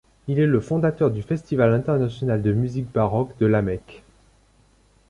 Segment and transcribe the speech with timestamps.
[0.27, 4.01] Il est le fondateur du Festival international de musique baroque de Lamèque.